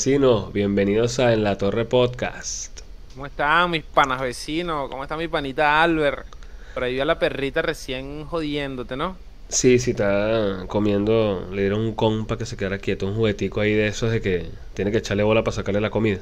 [0.00, 2.80] vecinos, bienvenidos a En la Torre Podcast.
[3.12, 4.88] ¿Cómo están mis panas vecinos?
[4.88, 6.24] ¿Cómo está mi panita Albert?
[6.72, 9.18] Por ahí vi a la perrita recién jodiéndote, ¿no?
[9.50, 13.74] Sí, sí, está comiendo, le dieron un compa que se quedara quieto, un juguetico ahí
[13.74, 16.20] de esos de que tiene que echarle bola para sacarle la comida.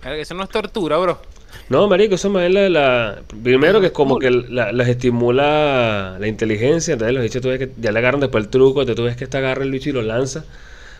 [0.00, 1.20] Claro que Eso no es tortura, bro.
[1.68, 6.16] No, marico, eso más es la, la- Primero que es como que la- les estimula
[6.18, 8.96] la inteligencia, entonces los bichos tú ves que ya le agarran después el truco, entonces
[8.96, 10.44] tú ves que este agarra el bicho y lo lanza,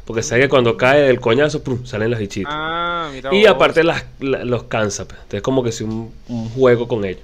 [0.04, 1.84] porque sabe que cuando cae del coñazo, ¡prum!
[1.86, 2.54] salen los bichitos.
[2.54, 3.46] Ah, mira y vos.
[3.46, 5.20] aparte las, la- los cansa, pues.
[5.22, 7.22] entonces como que si un, un juego con ellos.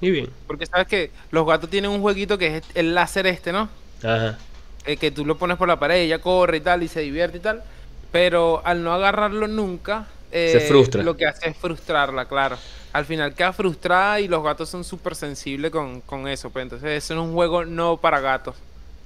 [0.00, 0.30] Y bien.
[0.46, 3.68] Porque sabes que los gatos tienen un jueguito que es el láser este, ¿no?
[4.02, 4.38] Ajá.
[4.84, 7.38] Eh, que tú lo pones por la pared, ella corre y tal, y se divierte
[7.38, 7.64] y tal.
[8.10, 11.02] Pero al no agarrarlo nunca, eh, Se frustra.
[11.02, 12.58] Lo que hace es frustrarla, claro.
[12.92, 16.50] Al final queda frustrada y los gatos son súper sensibles con, con eso.
[16.50, 18.56] Pues entonces, eso es un juego no para gatos.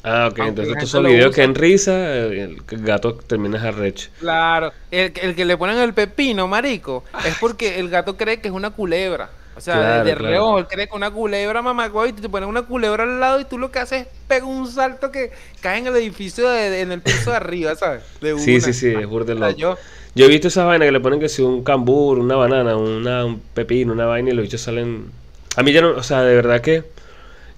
[0.04, 1.34] Ah, ok, Aunque entonces estos son videos usa.
[1.34, 4.10] que en risa, eh, el gato termina arrecho.
[4.16, 8.48] Claro, el, el que le ponen el pepino, marico, es porque el gato cree que
[8.48, 9.36] es una culebra.
[9.54, 10.16] O sea, de- Claro, de, claro.
[10.16, 13.44] reojo, él cree que una culebra, mamá, y te ponen una culebra al lado y
[13.44, 16.90] tú lo que haces es pegar un salto que cae en el edificio, de, en
[16.92, 18.02] el piso de arriba, ¿sabes?
[18.20, 18.60] De Sí, una.
[18.60, 19.56] sí, sí, es burda de O sea, loco.
[19.56, 19.78] yo,
[20.14, 23.24] Yo he visto esas vainas que le ponen que si un cambur, una banana, una,
[23.24, 25.10] un pepino, una vaina y los bichos salen...
[25.56, 26.84] A mí ya no, o sea, de verdad que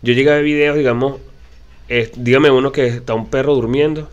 [0.02, 1.20] yo llegué a ver videos, digamos,
[1.90, 4.08] eh, dígame uno que está un perro durmiendo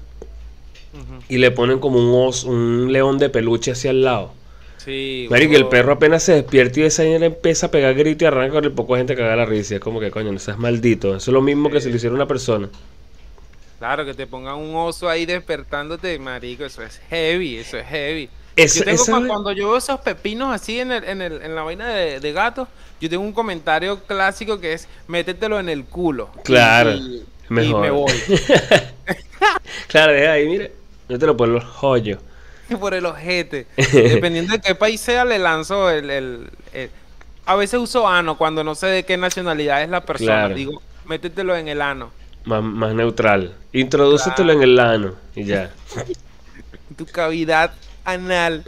[1.28, 4.33] y le ponen como un oso, un león de peluche hacia el lado.
[4.78, 5.28] sí.
[5.30, 8.28] Marico, y el perro apenas se despierta y esa señora empieza a pegar grito y
[8.28, 9.75] arranca con el poco de gente que haga la risa.
[9.75, 11.09] Es como que, coño, no seas maldito.
[11.16, 12.70] Eso es lo mismo que si lo hiciera una persona.
[13.77, 18.32] Claro, que te pongan un oso ahí despertándote, marico, eso es heavy, eso es heavy.
[18.55, 21.54] Esa- yo tengo esa- cuando yo veo esos pepinos así en, el, en, el, en
[21.55, 25.86] la vaina de, de gatos, yo tengo un comentario clásico que es métetelo en el
[25.86, 26.32] culo.
[26.44, 27.81] Claro, Y, y mejor.
[27.81, 28.11] me voy.
[29.87, 30.71] Claro, deja ahí, mire.
[31.08, 32.19] Yo te lo pongo los joyos.
[32.80, 33.67] por el ojete.
[33.93, 36.89] Dependiendo de qué país sea, le lanzo el, el- el-
[37.45, 40.39] A veces uso ano cuando no sé de qué nacionalidad es la persona.
[40.39, 40.55] Claro.
[40.55, 42.11] Digo, métetelo en el ano.
[42.43, 43.55] Más, más neutral.
[43.71, 45.71] Introdúcetelo en el ano y ya.
[46.97, 47.71] Tu cavidad
[48.03, 48.64] anal.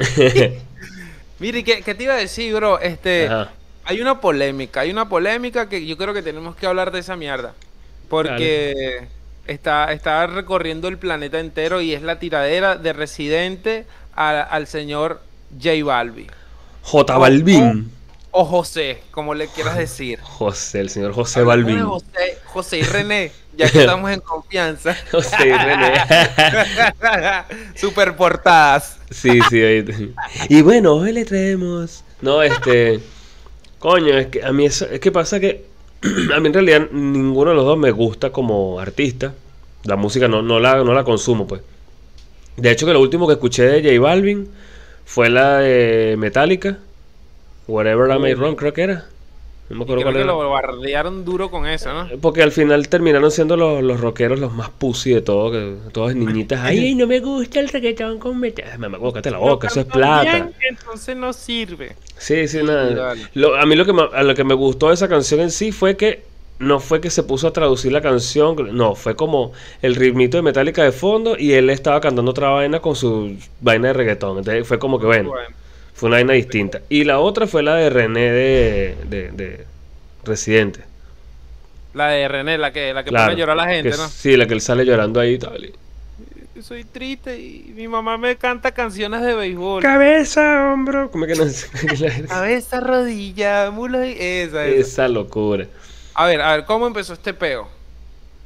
[1.40, 2.80] Mire, ¿qué, qué te iba a decir, bro?
[2.80, 3.52] Este, Ajá.
[3.86, 7.16] hay una polémica, hay una polémica que yo creo que tenemos que hablar de esa
[7.16, 7.54] mierda.
[8.10, 9.08] Porque
[9.48, 15.22] está, está recorriendo el planeta entero y es la tiradera de Residente a- al señor
[15.62, 16.28] J Balbi.
[16.84, 17.92] J Balvin.
[18.32, 20.20] O José, como le quieras decir.
[20.24, 21.84] José, el señor José Balvin.
[21.84, 24.96] José, José y René, ya que estamos en confianza.
[25.12, 25.94] José y René.
[27.76, 28.98] Super portadas.
[29.10, 30.14] Sí, sí, ahí-
[30.48, 32.04] Y bueno, hoy le traemos.
[32.22, 33.00] No, este.
[33.80, 35.66] Coño, es que a mí eso, es que pasa que
[36.34, 39.34] a mí en realidad ninguno de los dos me gusta como artista.
[39.84, 41.62] La música no, no la, no la consumo, pues.
[42.58, 44.50] De hecho, que lo último que escuché de J Balvin
[45.06, 46.78] fue la de Metallica.
[47.68, 49.06] Whatever I May Wrong, creo que era.
[49.70, 50.26] No me Y acuerdo creo cuál que era.
[50.26, 52.12] lo bardearon duro con eso, ¿no?
[52.22, 56.16] Porque al final terminaron siendo los, los rockeros los más pussy de todo, que todas
[56.16, 56.60] niñitas.
[56.64, 58.78] Ay, no me gusta el reggaetón con metal.
[58.80, 58.98] Me la
[59.38, 60.22] boca, eso es plata.
[60.22, 61.96] bien, entonces no sirve.
[62.18, 63.16] Sí, sí, nada.
[63.34, 65.52] Lo- a mí lo que me, a lo que me gustó de esa canción en
[65.52, 66.28] sí fue que
[66.60, 70.44] no fue que se puso a traducir la canción, no, fue como el ritmito de
[70.44, 74.40] Metallica de fondo y él estaba cantando otra vaina con su vaina de reggaetón.
[74.40, 75.56] Entonces fue como que bueno, Bueno,
[76.00, 76.82] fue una vaina distinta.
[76.90, 79.68] Y la otra fue la de René de, de, de
[80.24, 80.84] Residente.
[81.94, 83.98] la de René, la que, la que Claro, pone a llorar a la gente, que
[83.98, 84.08] ¿no?
[84.08, 85.66] Sí, la que él sale llorando ahí y tal.
[85.66, 85.74] y-
[86.62, 89.82] Soy triste y mi mamá me canta canciones de béisbol.
[89.82, 91.10] Cabeza, hombro.
[91.10, 94.12] ¿Cómo es que no Cabeza, rodilla, mulo y...
[94.20, 94.82] Esa, esa.
[94.82, 95.68] Esa locura.
[96.14, 97.70] A ver, a ver, ¿cómo empezó este peo?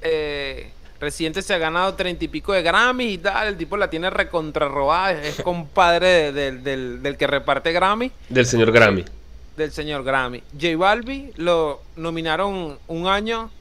[0.02, 0.73] Eh,
[1.04, 3.48] Residente se ha ganado treinta y pico de Grammy y tal.
[3.50, 5.12] El tipo la tiene recontrarrobada.
[5.12, 8.12] Es, es compadre de- del- del- del que reparte Grammy.
[8.30, 9.06] Del señor Grammy.
[9.58, 10.42] del señor Grammy.
[10.60, 13.52] J Balbi lo nominaron un año,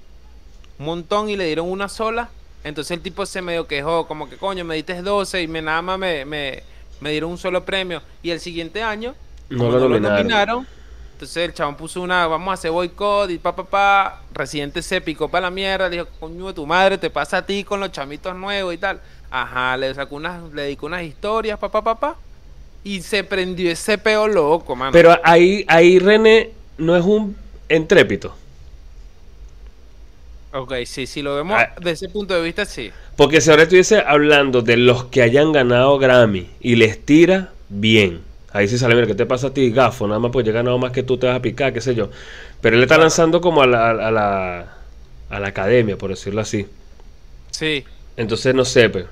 [0.79, 2.31] un montón y le dieron una sola.
[2.65, 5.83] Entonces el tipo se medio quejó, como que coño, me diste 12 y me nada
[5.83, 6.63] más me, me,
[7.01, 8.01] me dieron un solo premio.
[8.23, 9.15] Y el siguiente año,
[9.51, 10.67] No lo nominaron.
[11.23, 14.23] Entonces el chabón puso una, vamos a hacer boicot y pa pa pa.
[14.35, 17.47] Residente se picó para la mierda, le dijo, coño de tu madre, te pasa a
[17.47, 19.01] ti con los chamitos nuevos y tal.
[19.31, 22.17] Ajá, le sacó unas, le dedicó unas historias, pa pa pa pa.
[22.83, 24.91] Y se prendió ese peo loco, mano.
[24.91, 27.37] Pero ahí, ahí René no es un
[27.69, 28.35] entrépito.
[30.53, 31.73] Ok, sí, si lo vemos Ah.
[31.79, 32.91] desde ese punto de vista, sí.
[33.17, 38.23] Porque si ahora estuviese hablando de los que hayan ganado Grammy y les tira, bien.
[38.53, 40.07] Ahí sí sale, mira, ¿qué te pasa a ti, gafo?
[40.07, 41.95] Nada más pues yo he ganado más que tú te vas a picar, qué sé
[41.95, 42.11] yo.
[42.61, 44.79] Pero él está lanzando como a la, a la,
[45.31, 46.67] a la academia, por decirlo así.
[47.51, 47.85] Sí.
[48.17, 48.89] Entonces no sé.
[48.91, 49.09] Pero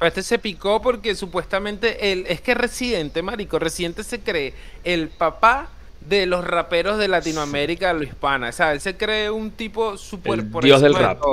[0.00, 4.54] este se picó porque supuestamente él, es que Residente, marico, Residente se cree
[4.84, 5.70] el papá
[6.00, 8.50] de los raperos de Latinoamérica, lo hispana.
[8.50, 11.26] O sea, él se cree un tipo super El dios del rap.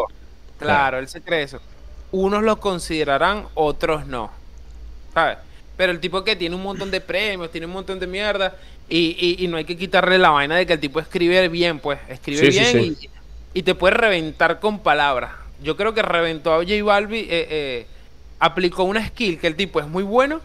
[0.57, 0.99] Claro, Claro.
[0.99, 1.61] él se cree eso.
[2.11, 4.31] Unos lo considerarán, otros no.
[5.13, 5.39] ¿Sabes?
[5.81, 8.55] Pero el tipo que tiene un montón de premios, tiene un montón de mierda,
[8.87, 11.79] y, y- y no hay que quitarle la vaina de que el tipo escribe bien,
[11.79, 12.97] pues, escribe Sí, bien sí.
[13.55, 15.31] Y, y te puede reventar con palabras.
[15.63, 17.87] Yo creo que reventó a J Balbi, eh, eh,
[18.37, 20.39] aplicó una skill que el tipo es muy bueno,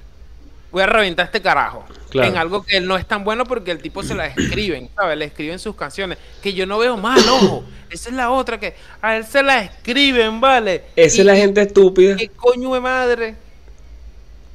[0.72, 1.84] voy a reventar a este carajo.
[2.08, 2.28] Claro.
[2.30, 5.18] En algo que él no es tan bueno porque el tipo se la escriben, ¿sabes?
[5.18, 7.62] Le escriben sus canciones, que yo no veo mal, ojo.
[7.90, 8.72] Esa es la otra que
[9.02, 10.84] a él se la escriben, ¿vale?
[10.96, 12.16] Esa es la gente estúpida.
[12.16, 13.45] ¿Qué coño de madre?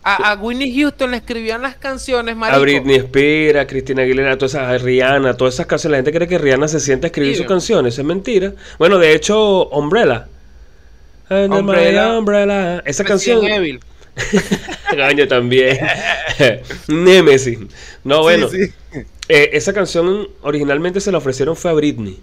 [0.03, 2.57] A, a Winnie Houston le escribían las canciones, marico.
[2.57, 5.91] A Britney Spears, a Cristina Aguilera, a todas esas, a Rihanna, todas esas canciones.
[5.91, 7.37] La gente cree que Rihanna se sienta a escribir Sí.
[7.39, 7.97] sus canciones.
[7.99, 8.53] Es mentira.
[8.79, 10.27] Bueno, de hecho, Umbrella.
[11.29, 12.17] Under my Umbrella.
[12.17, 12.79] umbrella.
[12.85, 13.45] Esa Resident canción.
[13.45, 13.79] Evil.
[14.97, 15.77] Gaño también.
[16.87, 17.59] Nemesis.
[18.03, 18.49] No, bueno.
[18.49, 18.99] Sí, sí.
[19.29, 22.19] eh, esa canción originalmente se la ofrecieron fue a Britney.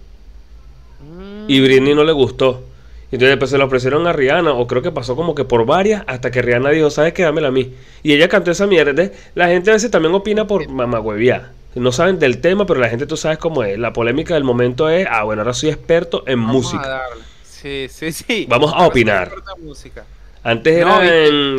[1.01, 1.45] Mm.
[1.47, 2.63] Y Britney no le gustó.
[3.11, 6.03] Entonces después se la ofrecieron a Rihanna, o creo que pasó como que por varias,
[6.05, 7.23] hasta que Rihanna dijo, ¿sabes qué?
[7.23, 7.73] Dámela a mí.
[8.03, 9.09] Y ella cantó esa mierda.
[9.35, 11.51] La gente a veces también opina por mamagüeviar.
[11.75, 13.77] No saben del tema, pero la gente tú sabes cómo es.
[13.79, 16.87] La polémica del momento es, ah, bueno, ahora soy experto en Vamos a música.
[16.89, 17.23] darle.
[17.43, 18.45] Sí, sí, sí.
[18.49, 19.31] Vamos a opinar.
[19.61, 20.05] música.
[20.43, 21.07] Antes era No, y-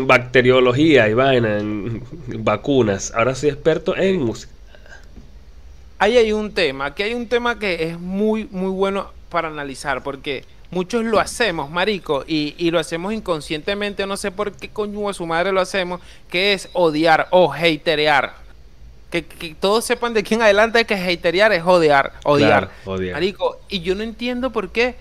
[0.00, 2.02] en bacteriología y vaina, en
[2.44, 3.12] vacunas.
[3.14, 4.52] Ahora soy experto en música.
[5.98, 10.02] Ahí hay un tema, aquí hay un tema que es muy, muy bueno para analizar,
[10.02, 15.08] porque muchos lo hacemos, marico, y, y lo hacemos inconscientemente, no sé por qué coño
[15.08, 18.34] de su madre lo hacemos, que es odiar o haterear.
[19.10, 22.68] Que, que todos sepan de aquí en adelante que haterear es odiar, odiar.
[22.68, 23.14] Claro, odiar.
[23.14, 24.94] Marico, y yo no entiendo por qué.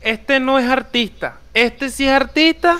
[0.00, 1.38] Este no es artista.
[1.54, 2.78] Este sí es artista.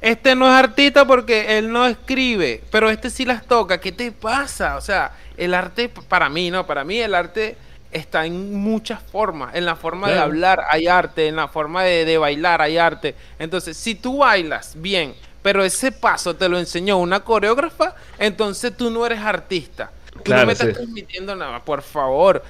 [0.00, 2.62] Este no es artista porque él no escribe.
[2.70, 3.80] Pero este sí las toca.
[3.80, 4.76] ¿Qué te pasa?
[4.76, 6.66] O sea, el arte, para mí, ¿no?
[6.66, 7.56] Para mí el arte
[7.94, 9.54] está en muchas formas.
[9.54, 11.28] En la forma de hablar hay arte.
[11.28, 13.14] En la forma de, de bailar hay arte.
[13.38, 18.90] Entonces, si tú bailas bien, pero ese paso te lo enseñó una coreógrafa, entonces tú
[18.90, 19.90] no eres artista.
[20.22, 20.72] Tú Claro, no me estás sí.
[20.72, 22.42] transmitiendo nada, por favor.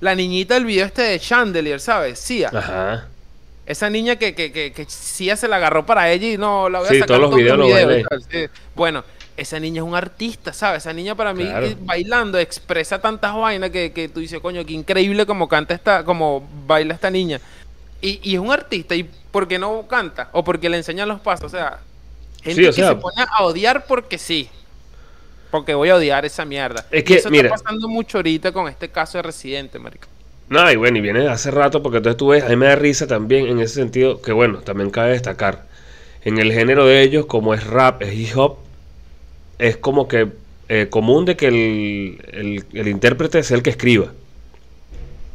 [0.00, 2.18] La niñita del video este de Chandelier, ¿sabes?
[2.18, 2.52] Sia.
[2.52, 3.08] Ajá.
[3.66, 6.80] Esa niña que, que, que, que Sia se la agarró para ella y no la
[6.80, 8.04] voy a Sí, sacar todos los videos bailé.
[8.08, 8.26] ¿sabes?
[8.30, 8.46] Sí.
[8.74, 9.04] Bueno,
[9.38, 10.82] esa niña es un artista, ¿sabes?
[10.84, 11.66] Esa niña para mí Claro.
[11.66, 16.04] eh, bailando expresa tantas vainas que, que tú dices, coño, qué increíble como canta esta,
[16.04, 17.40] como baila esta niña.
[18.00, 20.28] Y, y es un artista, ¿y por qué no canta?
[20.32, 21.80] O porque le enseñan los pasos, o sea,
[22.42, 24.50] gente Sí, o que sea- se pone a odiar porque sí.
[25.50, 26.84] Porque voy a odiar esa mierda.
[26.90, 27.48] Es Y que, eso mira.
[27.48, 30.08] está pasando mucho ahorita con este caso de Residente, marico.
[30.48, 32.76] No, y bueno, y viene hace rato porque entonces tú ves, a mí me da
[32.76, 35.66] risa también en ese sentido, que bueno, también cabe destacar.
[36.22, 38.58] En el género de ellos, como es rap, es hip hop,
[39.58, 40.28] es como que
[40.68, 44.12] eh, común de que el, el- el intérprete sea el que escriba.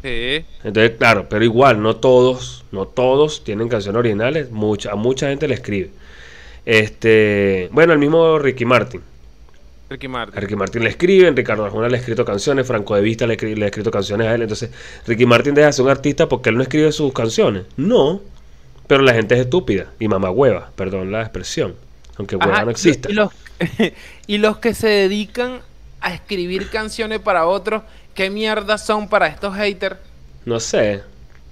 [0.02, 0.46] Sí.
[0.64, 5.48] Entonces, claro, pero igual, no todos, no todos tienen canciones originales, mucha, a mucha gente
[5.48, 5.92] le escribe.
[6.66, 9.02] Este, bueno, el mismo Ricky Martin.
[9.90, 10.42] Ricky A Martin.
[10.42, 13.66] Ricky Martin le escriben, Ricardo Arjona le ha escrito canciones, Franco de Vista le, ha
[13.68, 14.42] escrito canciones a él.
[14.42, 14.72] Entonces,
[15.06, 17.64] Ricky Martin deja de ser un artista porque él no escribe sus canciones.
[17.78, 18.22] No,
[18.88, 21.76] pero la gente es estúpida y mamá hueva, perdón la expresión,
[22.18, 23.10] aunque hueva Ajá, no exista.
[23.10, 23.30] Y los,
[24.28, 25.62] y los que se dedican
[26.02, 29.98] a escribir canciones para otros, ¿qué mierda son para estos haters?
[30.46, 30.98] No sé.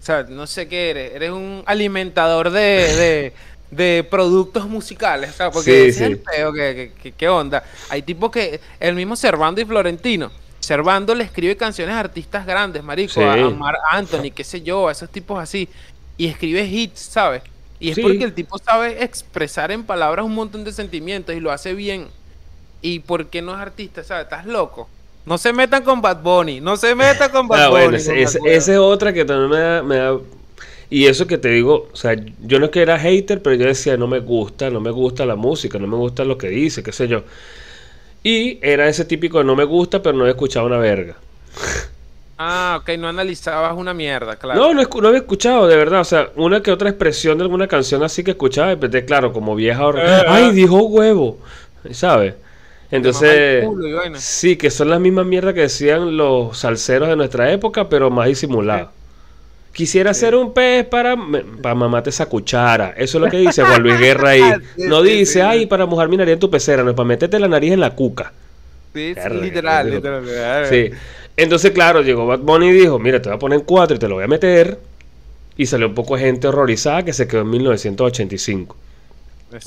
[0.01, 1.13] O sea, no sé qué eres.
[1.13, 3.34] Eres un alimentador de, de,
[3.72, 5.30] de productos musicales.
[5.30, 6.03] O sea, porque Sí, ese es sí.
[6.03, 7.63] el peo, que, que- que- ¿qué onda?
[7.89, 8.60] Hay tipos que.
[8.80, 10.32] El mismo Servando y Florentino.
[10.60, 13.13] Servando le escribe canciones a artistas grandes, marico.
[13.13, 13.22] Sí.
[13.22, 15.70] A, a Mar Anthony, qué sé yo, a esos tipos así.
[16.18, 17.41] Y escribe hits, ¿sabes?
[17.82, 18.02] Y es Sí.
[18.02, 22.08] porque el tipo sabe expresar en palabras un montón de sentimientos y lo hace bien.
[22.82, 24.04] ¿Y por qué no es artista?
[24.04, 24.24] ¿Sabes?
[24.26, 24.88] Estás loco.
[25.26, 26.62] No se metan con Bad Bunny.
[26.62, 27.82] No se metan con Bad Ah, Bunny.
[27.84, 28.40] bueno, esa
[28.74, 30.18] es otra que también me da, me da-
[30.90, 33.66] Y eso que te digo, o sea, yo no es que era hater, pero yo
[33.66, 36.84] decía, no me gusta, no me gusta la música, no me gusta lo que dice,
[36.84, 37.24] qué sé yo.
[38.24, 41.16] Y era ese típico de no me gusta, pero no he escuchado una verga.
[42.44, 44.60] Ah, ok, no analizabas una mierda, claro.
[44.60, 46.02] No, no, escu- no había escuchado, de verdad.
[46.02, 49.32] O sea, una que otra expresión de alguna canción así que escuchaba, y pensé, claro,
[49.32, 50.04] como vieja horror.
[50.28, 51.38] ¡Ay, dijo huevo!
[51.92, 52.34] ¿Sabes?
[52.90, 57.88] Entonces, culo sí, que son las mismas mierdas que decían los salseros de nuestra época,
[57.90, 58.90] pero más disimulados.
[59.72, 61.16] Quisiera ser un pez para,
[61.62, 62.94] para mamarte esa cuchara.
[62.98, 64.44] Eso es lo que dice Juan Luis Guerra ahí.
[64.78, 67.48] No dice, ay, para mojar mi nariz en tu pecera, no, es para meterte la
[67.48, 68.34] nariz en la cuca.
[68.94, 70.66] Sí, literal, literal.
[70.68, 70.92] Sí.
[71.38, 74.00] Entonces, claro, llegó Bad Bunny y dijo, mira, te voy a poner en cuatro y
[74.00, 74.80] te lo voy a meter.
[75.58, 78.76] Y salió un poco de gente horrorizada que se quedó en 1985.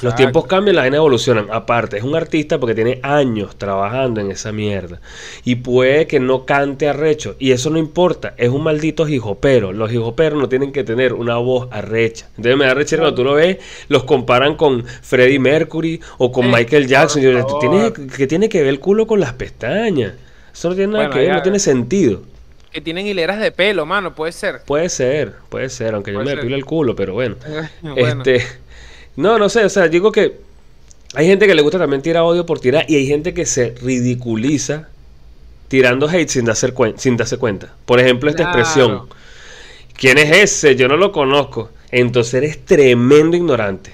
[0.01, 1.49] Los tiempos cambian, las vaina evolucionan.
[1.51, 5.01] Aparte, es un artista porque tiene años trabajando en esa mierda.
[5.45, 7.37] Y puede que no cante arrecho.
[7.39, 8.35] Y eso no importa.
[8.39, 9.73] Es un maldito hijopero.
[9.73, 12.29] Los hijoperos no tienen que tener una voz arrecha.
[12.37, 16.51] Entonces me da rechera cuando tú lo ves, los comparan con Freddie Mercury o con
[16.51, 17.21] Michael Jackson.
[17.21, 20.15] Yo, ¿tiene, que tiene que ver el culo con las pestañas.
[20.55, 22.23] Eso no tiene nada que ver, no tiene sentido.
[22.73, 24.63] Que tienen hileras de pelo, mano, puede ser.
[24.65, 27.37] Puede ser, puede ser, aunque yo me depilo el culo, pero bueno.
[27.97, 28.43] Este
[29.17, 30.39] no, no sé, o sea, digo que
[31.15, 33.75] hay gente que le gusta también tirar odio por tirar y hay gente que se
[33.81, 34.89] ridiculiza
[35.69, 37.73] tirando hate sin darse, sin darse cuenta.
[37.85, 39.09] Por ejemplo, esta expresión.
[39.97, 40.75] ¿Quién es ese?
[40.75, 41.71] Yo no lo conozco.
[41.91, 43.93] Entonces eres tremendo ignorante.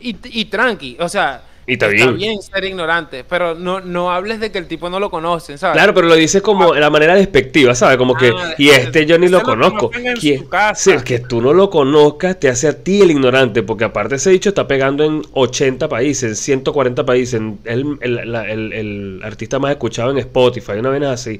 [0.00, 2.40] Y, y tranqui, o sea, y está, bien.
[2.40, 5.74] ser ignorante, pero no, no hables de que el tipo no lo conocen, ¿sabes?
[5.74, 7.98] Claro, pero lo dices como de la manera despectiva, ¿sabes?
[7.98, 9.90] Como que, ah, y este yo ni lo conozco.
[9.90, 10.42] Que,
[10.74, 14.30] sí, que tú no lo conozcas te hace a ti el ignorante, porque aparte ese
[14.30, 20.10] dicho está pegando en 80 países, en 140 países, es el, el, artista más escuchado
[20.10, 21.38] en Spotify, una vez así.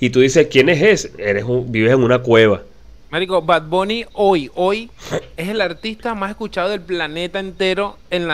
[0.00, 1.12] Y tú dices, ¿quién es ese?
[1.16, 2.62] Eres un, vives en una cueva.
[3.10, 4.88] Marico, Bad Bunny hoy, hoy
[5.36, 8.28] es el artista más escuchado del planeta entero en,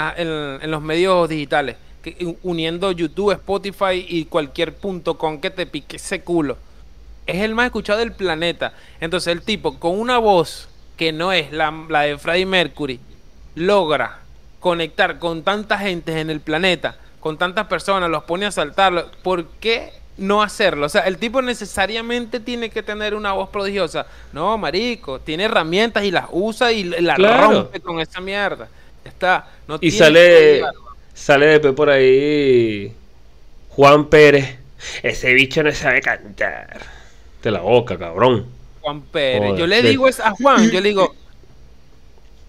[0.70, 1.76] los medios digitales,
[2.42, 6.58] uniendo YouTube, Spotify y cualquier punto con que te pique ese culo.
[7.26, 8.74] Es el más escuchado del planeta.
[9.00, 10.68] Entonces el tipo con una voz
[10.98, 13.00] que no es la, de Freddie Mercury,
[13.54, 14.18] logra
[14.60, 19.10] conectar con tanta gente en el planeta, con tantas personas, los pone a saltar.
[19.22, 20.86] ¿Por qué no hacerlo.
[20.86, 24.06] O sea, el tipo necesariamente tiene que tener una voz prodigiosa.
[24.32, 28.68] No, marico, tiene herramientas y las usa y la rompe con esa mierda.
[29.04, 29.48] Está.
[29.68, 30.62] No y sale,
[31.14, 32.92] sale después por ahí
[33.70, 34.58] Juan Pérez.
[35.02, 36.80] Ese bicho no sabe cantar.
[37.42, 38.46] De la boca, cabrón.
[38.80, 39.58] Juan Pérez.
[39.58, 41.14] yo le digo es a Juan, yo le digo,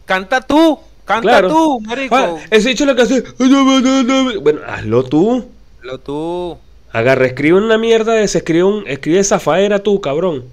[0.05, 2.39] canta tú, canta tú, marico.
[2.51, 3.23] ese bicho lo que hace.
[4.41, 5.49] Bueno, hazlo tú.
[5.79, 6.57] Hazlo tú.
[6.97, 10.45] Agarra, escribe una mierda de se escribe un, escribe Zafaera tú, cabrón.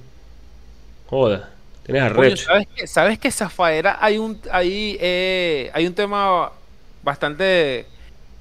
[1.07, 1.49] Joda,
[1.87, 2.45] tienes arrecho.
[2.45, 6.53] ¿sabes, que, ¿Sabes que Zafaera hay un, hay, eh, hay un tema
[7.03, 7.87] bastante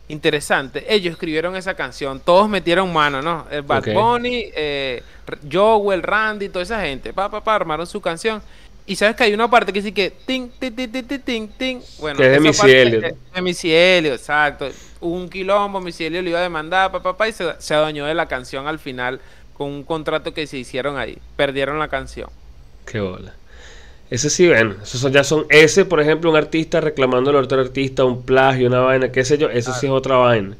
[0.09, 0.83] interesante.
[0.93, 3.45] Ellos escribieron esa canción, todos metieron mano, ¿no?
[3.49, 5.01] El Bad Bunny, eh,
[5.49, 8.41] Joel, Randy, toda esa gente, pa, pa, pa, armaron su canción.
[8.85, 11.79] Y sabes que hay una parte que dice que ting, ting, ting, ting, ting, ting.
[11.99, 13.15] Bueno, que es de Missy Elliott.
[13.33, 14.69] De Missy exacto.
[14.99, 18.13] un quilombo, Missy Elliott le iba a demandar, papá, pa, y se, se adueñó de
[18.13, 19.21] la canción al final
[19.53, 21.17] con un contrato que se hicieron ahí.
[21.37, 22.29] Perdieron la canción.
[22.85, 23.33] Qué bola.
[24.09, 28.03] Ese sí, bueno, esos ya son, ese por ejemplo, un artista reclamando al otro artista,
[28.03, 30.55] un plagio, una vaina, qué sé yo, eso sí es otra vaina.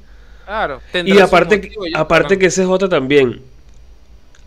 [0.46, 0.82] Claro.
[1.06, 3.42] Y aparte, aparte que ese es otra también,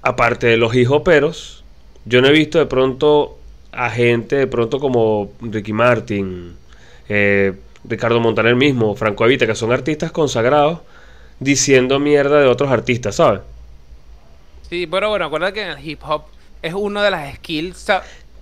[0.03, 1.63] aparte de los hijoperos,
[2.05, 3.39] yo no he visto de pronto
[3.73, 6.57] a gente de pronto como Ricky Martin,
[7.09, 7.53] eh,
[7.85, 10.81] Ricardo Montaner mismo, Franco Evita, que son artistas consagrados,
[11.39, 13.41] diciendo mierda de otros artistas, ¿sabes?
[14.69, 16.23] Sí, pero bueno, acuérdate que en el hip hop
[16.63, 17.87] es una de las skills.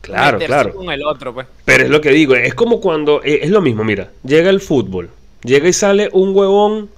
[0.01, 0.75] Claro, claro.
[0.75, 1.47] Con el otro, pues.
[1.65, 3.23] Pero es lo que digo, es como cuando.
[3.25, 4.11] Eh, es lo mismo, mira.
[4.23, 5.11] Llega el fútbol.
[5.43, 6.91] Llega y sale un huevón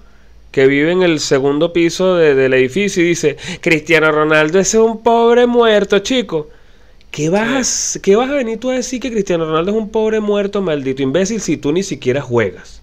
[0.51, 5.03] que vive en el segundo piso del edificio y dice: Cristiano Ronaldo, ese es un
[5.03, 6.49] pobre muerto, chico.
[7.11, 10.21] ¿Qué vas, ¿Qué vas a venir tú a decir que Cristiano Ronaldo es un pobre
[10.21, 12.83] muerto, maldito imbécil, si tú ni siquiera juegas?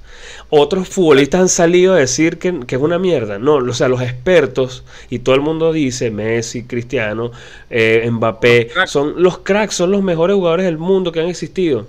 [0.49, 3.39] Otros futbolistas han salido a decir que, es una mierda.
[3.39, 7.31] No, o sea, los expertos y todo el mundo dice, Messi, Cristiano,
[7.69, 11.87] eh, Mbappé, son los cracks, son los mejores jugadores del mundo que han existido.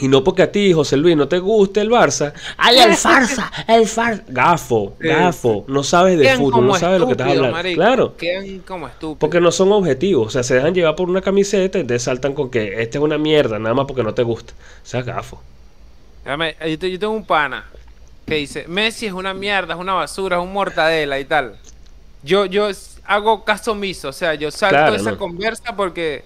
[0.00, 2.32] Y no porque a ti, José Luis, no te guste el Barça.
[2.56, 3.52] ¡Ay, el farsa!
[3.68, 4.24] ¡El farsa!
[4.28, 5.64] Gafo, gafo.
[5.68, 7.74] No sabes de fútbol, no sabes lo que estás hablando.
[7.74, 8.16] Claro.
[8.16, 9.18] Quedan como estúpidos.
[9.18, 10.28] Porque no son objetivos.
[10.28, 13.04] O sea, se dejan llevar por una camiseta y te saltan con que esta es
[13.04, 14.54] una mierda, nada más porque no te gusta.
[14.82, 15.42] O sea, gafo.
[16.24, 17.66] yo tengo un pana
[18.26, 21.56] que dice, Messi es una mierda, es una basura, es un mortadela y tal.
[22.22, 22.70] Yo, yo
[23.04, 26.24] hago caso omiso, o sea, yo salto esa conversa porque,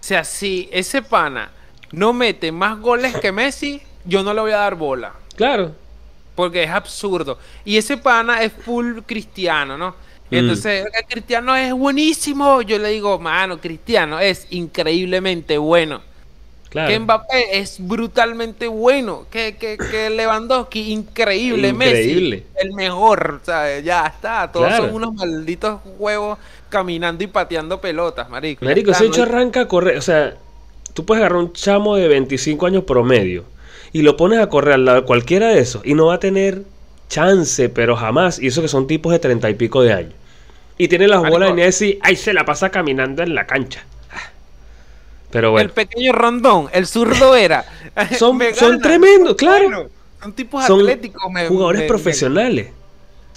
[0.00, 1.50] o sea, si ese pana
[1.96, 5.14] no mete más goles que Messi, yo no le voy a dar bola.
[5.34, 5.72] Claro.
[6.34, 7.38] Porque es absurdo.
[7.64, 9.92] Y ese pana es full cristiano, ¿no?
[10.30, 10.34] Mm.
[10.34, 12.60] Entonces, el cristiano es buenísimo.
[12.60, 16.02] Yo le digo, mano, cristiano es increíblemente bueno.
[16.68, 16.90] Claro.
[16.90, 19.24] Que Mbappé es brutalmente bueno.
[19.30, 21.72] Que, que, que Lewandowski, increíble.
[21.72, 23.40] Messi, el mejor.
[23.42, 23.82] ¿sabes?
[23.82, 24.52] Ya está.
[24.52, 26.38] Todos son unos malditos huevos
[26.68, 28.66] caminando y pateando pelotas, marico.
[28.66, 29.96] Marico, ese hecho arranca a correr.
[29.96, 30.36] O sea,
[30.96, 33.44] Tú puedes agarrar un chamo de 25 años promedio
[33.92, 36.20] y lo pones a correr al lado de cualquiera de esos y no va a
[36.20, 36.62] tener
[37.10, 38.38] chance, pero jamás.
[38.38, 40.14] Y eso que son tipos de 30 y pico de años.
[40.78, 43.84] Y tiene las bolas de Messi, ahí se la pasa caminando en la cancha.
[45.30, 45.68] Pero bueno.
[45.68, 47.66] El pequeño rondón, el zurdo era.
[48.18, 49.90] son, son tremendos, claro.
[50.22, 51.30] Son tipos Son atléticos.
[51.30, 52.68] me- jugadores me- profesionales.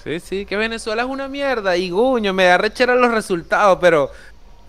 [0.02, 4.10] Sí, sí, que Venezuela es una mierda y guño, me da rechera los resultados, pero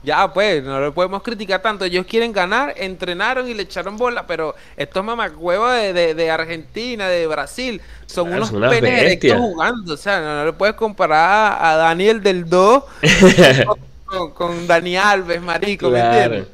[0.02, 1.84] ya pues, no lo podemos criticar tanto.
[1.84, 7.08] Ellos quieren ganar, entrenaron y le echaron bola, pero estos mamacuevos de, de, de Argentina,
[7.08, 9.94] de Brasil, son Claro, unos son penes jugando.
[9.94, 12.84] O sea, no, no le puedes comparar a Daniel del 2
[14.06, 16.16] con, con- Dani Alves, marico, ¿me Claro.
[16.34, 16.48] entiendes?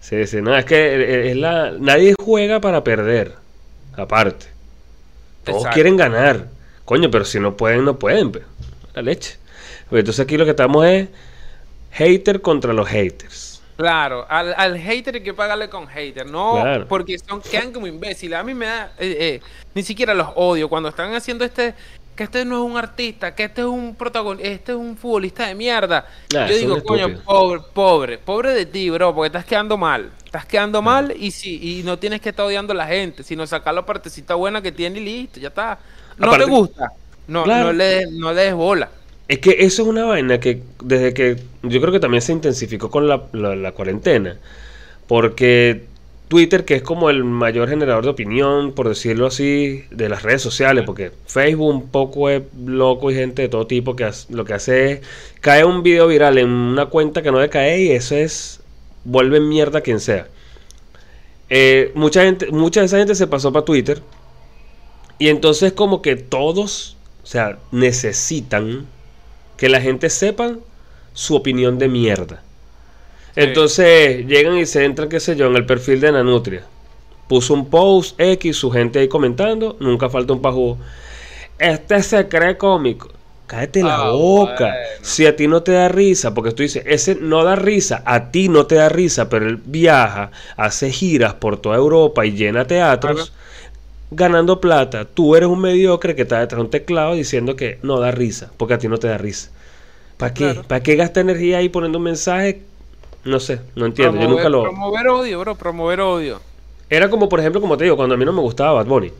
[0.00, 1.72] Sí, sí, no, es que es la...
[1.78, 3.34] nadie juega para perder,
[3.96, 4.46] aparte.
[5.44, 5.74] Todos Exacto.
[5.74, 6.46] quieren ganar.
[6.84, 8.32] Coño, pero si no pueden, no pueden.
[8.32, 8.42] pe.
[8.94, 9.36] La leche.
[9.88, 11.08] Pues entonces aquí lo que estamos es
[11.92, 13.60] hater contra los haters.
[13.76, 16.86] Claro, al, al hater hay que pagarle con hater, no Claro.
[16.88, 18.38] porque son, quedan como imbéciles.
[18.38, 19.40] A mí me da, eh, eh,
[19.74, 21.74] ni siquiera los odio cuando están haciendo este,
[22.14, 25.46] que este no es un artista, que este es un protagonista, este es un futbolista
[25.46, 26.06] de mierda.
[26.28, 30.10] Yo digo, coño, pobre, pobre, pobre de ti, bro, porque estás quedando mal.
[30.24, 33.46] Estás quedando mal y sí, y no tienes que estar odiando a la gente, sino
[33.46, 35.78] sacar la partecita buena que tiene y listo, ya está.
[36.18, 36.92] No Aparte- te gusta,
[37.26, 37.64] no, Claro.
[37.66, 38.90] no, le, no le des bola.
[39.28, 42.90] Es que eso es una vaina que desde que yo creo que también se intensificó
[42.90, 44.36] con la, la- cuarentena.
[45.08, 45.84] Porque
[46.28, 50.42] Twitter, que es como el mayor generador de opinión, por decirlo así, de las redes
[50.42, 54.54] sociales, porque Facebook un poco es loco y gente de todo tipo que lo que
[54.54, 55.00] hace es
[55.40, 58.60] cae un video viral en una cuenta que no debe caer y eso es
[59.04, 60.28] vuelve mierda quien sea.
[61.50, 64.02] Eh, mucha gente, mucha de esa gente se pasó para Twitter
[65.18, 68.86] y entonces como que todos, o sea, necesitan
[69.62, 70.58] que la gente sepa
[71.14, 72.42] su opinión de mierda.
[73.36, 76.68] Entonces llegan y se entran, qué sé yo, en el perfil de Nanutria.
[77.28, 80.78] Puso un post X, su gente ahí comentando, nunca falta un pajú.
[81.58, 83.10] Este se cree cómico.
[83.46, 84.64] Cállate la Ah, boca.
[84.64, 84.98] bueno.
[85.02, 88.30] Si a ti no te da risa, porque tú dices, ese no da risa, a
[88.32, 92.66] ti no te da risa, pero él viaja, hace giras por toda Europa y llena
[92.66, 93.32] teatros.
[94.14, 95.04] Ganando plata.
[95.06, 98.52] Tú eres un mediocre que está detrás de un teclado diciendo que no da risa,
[98.56, 99.50] porque a ti no te da risa.
[100.16, 100.44] ¿Para qué?
[100.52, 100.62] Claro.
[100.68, 102.62] ¿Para qué gasta energía ahí poniendo un mensaje?
[103.24, 104.20] No sé, no entiendo.
[104.20, 104.62] Yo nunca lo.
[104.62, 106.40] Promover odio, bro, promover odio.
[106.90, 109.12] Era como, por ejemplo, como te digo, cuando a mí no me gustaba Bad Bunny.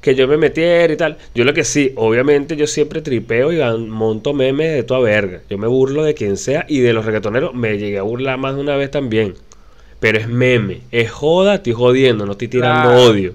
[0.00, 1.18] Que yo me metiera y tal.
[1.34, 5.40] Yo lo que sí, obviamente yo siempre tripeo y monto memes de toda verga.
[5.50, 8.54] Yo me burlo de quien sea y de los reggaetoneros me llegué a burlar más
[8.54, 9.34] de una vez también.
[10.00, 13.02] Pero es meme, es joda, estoy jodiendo, no estoy tirando Claro.
[13.02, 13.34] odio.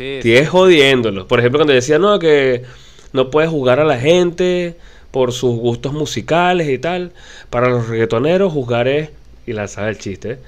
[0.00, 1.26] Sí, Estoy es jodiéndolo.
[1.28, 2.64] Por ejemplo, cuando decía, no, que
[3.12, 4.76] no puedes juzgar a la gente
[5.10, 7.12] por sus gustos musicales y tal.
[7.50, 9.10] Para los reggaetoneros, juzgar es.
[9.46, 10.38] Y lanzar el chiste, ¿eh?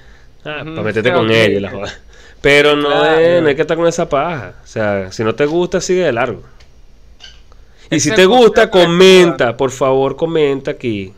[0.45, 1.31] Ah, para meterte con ok.
[1.31, 1.93] ellos, la joda.
[2.41, 3.17] Pero no, Claro.
[3.17, 4.55] es, no hay que estar con esa paja.
[4.63, 6.43] O sea, si no te gusta, sigue de largo.
[7.89, 9.55] Y si te gusta, comenta.
[9.55, 11.13] Por favor, comenta aquí.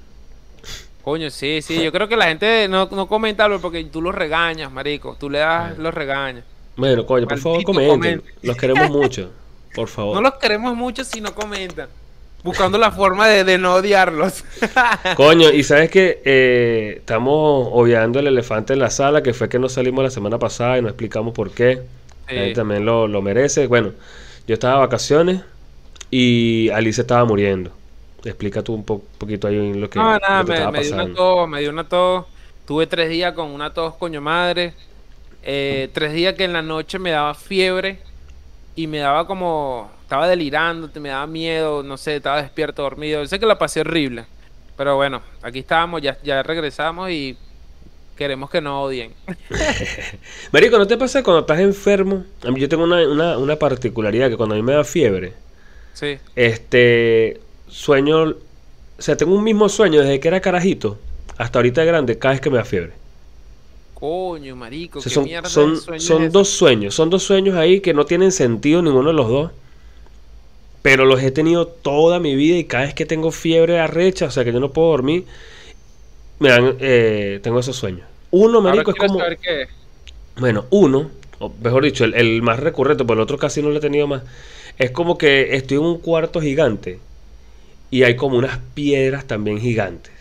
[1.01, 1.81] Coño, sí, sí.
[1.83, 5.15] Yo creo que la gente no, no comenta porque tú los regañas, marico.
[5.19, 6.43] Tú le das los regañas.
[6.75, 7.89] Bueno, coño, por favor, comenten.
[7.89, 8.33] comente.
[8.41, 9.31] Los queremos mucho.
[9.73, 10.15] Por favor.
[10.15, 11.89] No los queremos mucho si no comentan.
[12.43, 14.43] Buscando la forma de, de no odiarlos.
[15.15, 19.57] Coño, y sabes que eh, estamos obviando el elefante en la sala, que fue que
[19.57, 21.81] no salimos la semana pasada y no explicamos por qué.
[22.29, 22.35] Sí.
[22.35, 23.65] Él también lo, lo merece.
[23.67, 23.93] Bueno,
[24.47, 25.41] yo estaba de vacaciones
[26.11, 27.71] y Alice estaba muriendo.
[28.23, 30.83] Explica tú un po- poquito ahí lo que, no, nada, lo que me, estaba me
[30.83, 32.25] dio una tos, me dio una tos.
[32.67, 34.73] Tuve tres días con una tos, coño madre.
[35.45, 37.99] Eh, tres días que en la noche me daba fiebre
[38.75, 39.91] y me daba como.
[40.03, 43.21] Estaba delirando, me daba miedo, no sé, estaba despierto, dormido.
[43.21, 44.25] Yo sé que la pasé horrible.
[44.77, 47.37] Pero bueno, aquí estábamos, ya, ya regresamos y
[48.15, 49.13] queremos que no odien.
[50.51, 52.25] Marico, ¿no te pasa cuando estás enfermo?
[52.43, 55.33] A mí yo tengo una, una, una particularidad que cuando a mí me da fiebre,
[55.93, 56.19] Sí.
[56.35, 58.35] este sueño, o
[59.01, 60.99] sea, tengo un mismo sueño desde que era carajito
[61.37, 62.93] hasta ahorita de grande, cada vez que me da fiebre.
[63.99, 66.33] Coño, marico, O sea, qué son, mierda son, de sueño son es ese?
[66.33, 69.51] dos sueños, son dos sueños ahí que no tienen sentido ninguno de los dos.
[70.81, 74.31] Pero los he tenido toda mi vida y cada vez que tengo fiebre arrecha, o
[74.31, 75.25] sea que yo no puedo dormir,
[76.39, 78.07] me dan, eh, tengo esos sueños.
[78.31, 79.69] Uno, Ahora marico, es como, saber qué es.
[80.37, 83.77] bueno, uno, o mejor dicho, el, el más recurrente, porque el otro casi no lo
[83.77, 84.23] he tenido más,
[84.77, 87.03] es como que estoy en un cuarto gigante
[87.91, 90.13] y hay como unas piedras también gigantes,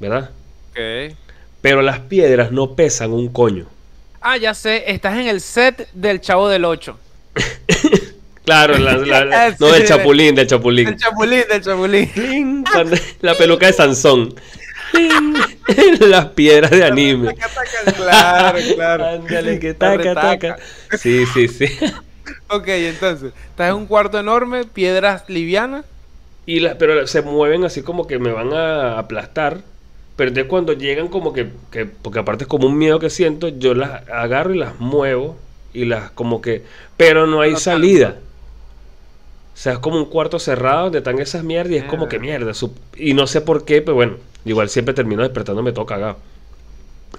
[0.00, 0.32] ¿verdad?
[0.72, 1.16] Ok.
[1.64, 3.64] Pero las piedras no pesan un coño.
[4.20, 6.98] Ah, ya sé, estás en el set del Chavo del 8.
[8.44, 10.84] Claro, la- la- la- no del chapulín, del chapulín.
[10.84, 12.64] Del Chapulín, del Chapulín.
[13.22, 14.34] La peluca de Sansón.
[16.00, 17.34] Las piedras de anime.
[17.96, 19.06] Claro, claro.
[19.06, 20.56] Ándale, que taca, taca.
[20.98, 21.64] Sí, sí, sí.
[22.48, 25.86] Ok, entonces, estás en un cuarto enorme, piedras livianas.
[26.44, 29.62] Y las, pero se mueven así como que me van a aplastar.
[30.16, 33.48] Pero entonces cuando llegan como que, que- porque aparte es como un miedo que siento,
[33.48, 35.36] yo las agarro y las muevo
[35.72, 36.62] y las como que...
[36.96, 38.16] Pero no hay salida.
[39.54, 42.16] O sea, es como un cuarto cerrado donde están esas mierdas y es como que
[42.16, 42.20] Ah.
[42.20, 42.52] mierda.
[42.96, 46.16] Y no sé por qué, pero bueno, igual siempre termino despertándome todo cagado.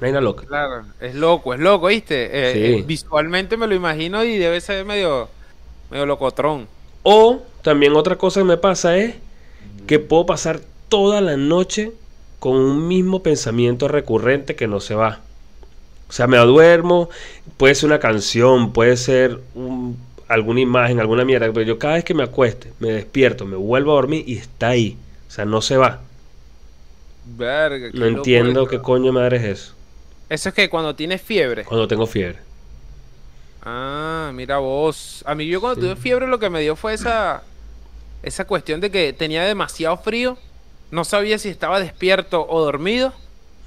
[0.02, 0.46] Hay una loca.
[0.46, 2.30] Claro, es loco, es loco, ¿viste?
[2.32, 2.60] Eh, Sí.
[2.80, 5.30] eh, visualmente me lo imagino y debe ser medio,
[5.90, 6.68] medio locotrón.
[7.04, 9.16] O también otra cosa que me pasa es
[9.88, 11.94] que puedo pasar toda la noche
[12.46, 15.22] con un mismo pensamiento recurrente que no se va.
[16.08, 17.10] O sea, me duermo,
[17.58, 22.04] puede ser una canción, puede ser un- alguna imagen, alguna mierda, pero yo cada vez
[22.04, 24.96] que me acueste, me despierto, me vuelvo a dormir y está ahí.
[25.28, 26.02] O sea, no se va.
[27.26, 29.74] Verga, No entiendo qué coño madre es eso.
[30.30, 31.64] Eso es que cuando tienes fiebre.
[31.64, 32.38] Cuando tengo fiebre.
[33.64, 35.24] Ah, mira vos.
[35.26, 35.88] A mí yo cuando Sí.
[35.88, 37.42] tuve fiebre lo que me dio fue esa,
[38.22, 40.38] esa cuestión de que tenía demasiado frío.
[40.92, 43.14] No sabía si estaba despierto o dormido.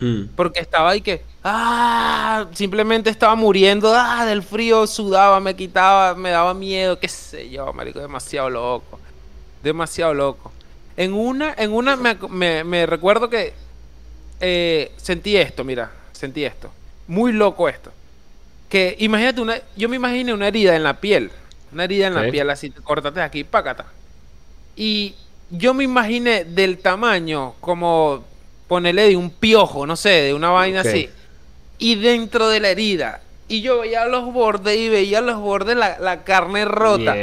[0.01, 0.27] Mm.
[0.37, 6.31] Porque estaba ahí que, ah, simplemente estaba muriendo, ah, del frío, sudaba, me quitaba, me
[6.31, 9.01] daba miedo, qué sé yo, marico, demasiado loco,
[9.63, 10.53] demasiado loco.
[10.97, 13.55] En una, en una me, recuerdo que
[14.41, 16.71] eh, sentí esto, mira, sentí esto,
[17.07, 17.93] muy loco esto.
[18.69, 21.31] Que imagínate una, yo me imaginé una herida en la piel,
[21.73, 23.87] una herida en la piel, así, córtate aquí, pácata.
[24.77, 25.15] Y
[25.51, 28.25] yo me imaginé del tamaño como
[28.67, 31.09] ponerle de un piojo, no sé, de una vaina así.
[31.79, 33.23] Y dentro de la herida.
[33.49, 37.15] Y yo veía los bordes y veía los bordes la, la carne rota.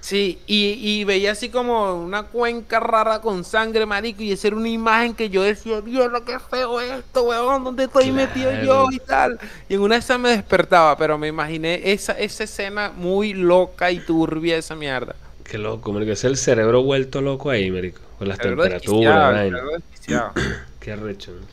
[0.00, 4.22] Sí, y, y veía así como una cuenca rara con sangre, marico.
[4.22, 8.10] Y esa era una imagen que yo decía, Dios, qué feo esto, weón, ¿dónde estoy
[8.10, 9.38] metido yo y tal?
[9.68, 13.90] Y en una de esas me despertaba, pero me imaginé esa, esa escena muy loca
[13.90, 15.14] y turbia, esa mierda.
[15.50, 16.12] Qué loco, marico.
[16.12, 18.00] Es el cerebro vuelto loco ahí, marico.
[18.18, 19.60] Con las Cerebro temperaturas, vaina.
[19.76, 20.32] desquiciado.
[20.80, 21.32] Qué arrecho.
[21.32, 21.46] ¿no?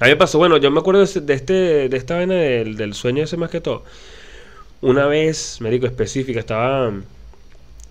[0.00, 2.94] A mí me pasó, bueno, yo me acuerdo de, este, de esta vaina del, del
[2.94, 3.84] sueño ese más que todo.
[4.82, 6.92] Una vez, médico específica, estaba,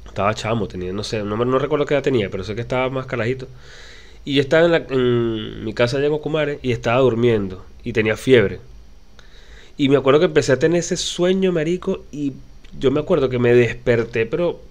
[0.05, 2.89] estaba chamo, tenía, no sé, no, no recuerdo qué edad tenía, pero sé que estaba
[2.89, 3.47] más carajito.
[4.25, 7.93] Y yo estaba en, la- en mi casa allá en Ocumare y estaba durmiendo y
[7.93, 8.61] tenía fiebre.
[9.77, 12.33] Y me acuerdo que empecé a tener ese sueño, marico, y
[12.79, 14.61] yo me acuerdo que me desperté, pero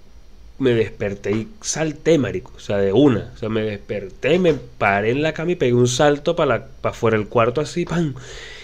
[0.59, 2.53] me desperté y salté, marico.
[2.57, 3.33] O sea, de una.
[3.35, 6.95] O sea, me desperté, me paré en la cama y pegué un salto para para
[6.95, 8.15] fuera del cuarto así, ¡pam!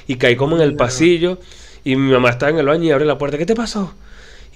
[0.07, 1.38] Y caí como en el pasillo.
[1.85, 3.38] Y mi mamá estaba en el baño y abre la puerta.
[3.38, 3.94] ¿Qué te pasó?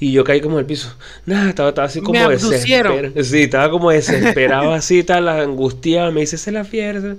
[0.00, 0.94] Y yo caí como en el piso.
[1.26, 3.22] Nada, estaba, estaba así como desesperado.
[3.22, 6.12] Sí, estaba como desesperado así, tal, angustiado.
[6.12, 7.16] Me dice, se la fiesta.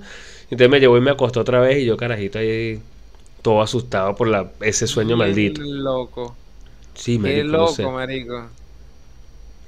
[0.50, 1.78] Entonces me llevó y me acostó otra vez.
[1.78, 2.82] Y yo, carajito, ahí
[3.42, 5.62] todo asustado por la, ese sueño Bien maldito.
[5.62, 6.38] loco.
[6.94, 7.90] Sí, Qué no loco, sé.
[7.90, 8.50] marico.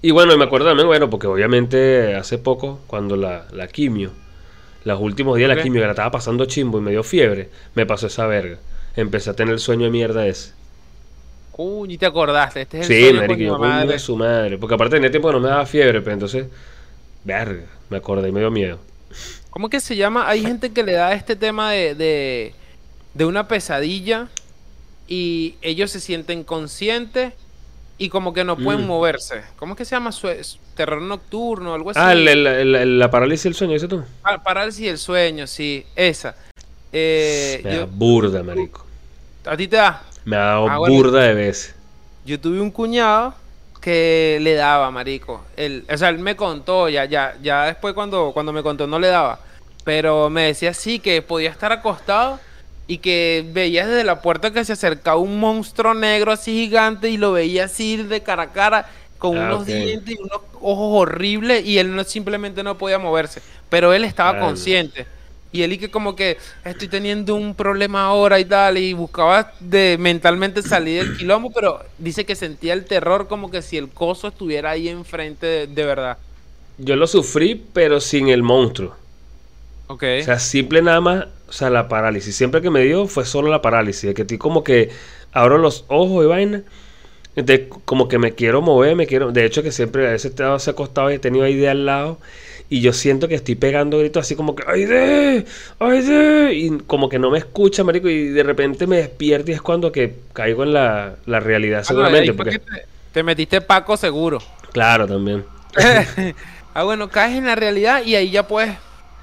[0.03, 4.13] Y bueno, me acuerdo también, bueno, porque obviamente hace poco, cuando la, la quimio,
[4.85, 7.51] los últimos días de la quimio, que la estaba pasando chimbo y me dio fiebre,
[7.75, 8.61] me pasó esa verga.
[8.95, 10.55] Empecé a tener el sueño de mierda ese.
[11.51, 12.63] Coño, y te acordaste.
[12.63, 13.95] Este es el Sí, sueño, marico, yo madre.
[13.95, 14.59] de su madre.
[14.59, 16.49] Porque aparte tenía tiempo que no me daba fiebre, pero entonces,
[17.25, 18.81] verga, me acordé y me dio miedo.
[19.51, 20.29] ¿Cómo que se llama?
[20.29, 22.55] Hay gente que le da este tema de, de,
[23.15, 24.31] de una pesadilla
[25.07, 27.35] y ellos se sienten conscientes
[27.99, 28.89] y como que no pueden Mm.
[28.89, 29.43] moverse.
[29.59, 30.11] ¿Cómo es que se llama?
[30.75, 32.01] Terror nocturno, algo así.
[32.03, 34.05] Ah, el- el- el- la parálisis del sueño, ¿ese tú?
[34.23, 36.35] Pa- Parálisis del sueño, sí, esa.
[36.93, 38.85] Eh, Me da yo- burda, marico.
[39.47, 40.03] ¿A ti te da?
[40.25, 40.95] Me ha dado Ah, bueno.
[40.95, 41.75] burda de veces.
[42.25, 43.35] Yo tuve un cuñado
[43.81, 45.45] que le daba, marico.
[45.57, 48.99] Él, o sea, él me contó, ya, ya, ya después cuando, cuando me contó no
[48.99, 49.41] le daba.
[49.85, 52.41] Pero me decía sí que podía estar acostado
[52.87, 57.17] y que veía desde la puerta que se acercaba un monstruo negro así gigante y
[57.17, 61.65] lo veía así de cara a cara con Ah, unos dientes y unos ojos horribles
[61.65, 63.43] y él no simplemente no podía moverse.
[63.69, 65.09] Pero él estaba Ah, consciente.
[65.53, 69.55] Y él y que como que estoy teniendo un problema ahora y tal, y buscaba
[69.61, 73.91] de mentalmente salir del quilombo, pero dice que sentía el terror como que si el
[73.93, 76.19] coso estuviera ahí enfrente de, de verdad.
[76.79, 78.97] Yo lo sufrí, pero sin el monstruo.
[79.89, 80.05] Ok.
[80.19, 82.35] O sea, simple nada más, o sea, la parálisis.
[82.37, 84.03] Siempre que me dio fue solo la parálisis.
[84.09, 84.91] De que estoy como que
[85.33, 86.63] abro los ojos y vaina.
[87.37, 89.33] Entonces, como que me quiero mover, me quiero.
[89.33, 91.69] De hecho, que siempre a veces he estado así acostado y he tenido ahí de
[91.69, 92.19] al lado.
[92.69, 95.47] Y yo siento que estoy pegando gritos así como que ¡Ay de!
[95.79, 96.55] ¡Ay de!
[96.55, 98.09] Y como que no me escucha, marico.
[98.09, 101.85] Y de repente me despierto y es cuando que caigo en la, la realidad, Ah,
[101.85, 102.35] seguramente.
[102.35, 104.51] Porque, que te, te metiste Paco seguro.
[104.73, 105.45] claro, también.
[106.75, 108.77] ah, bueno, caes en la realidad y ahí ya puedes.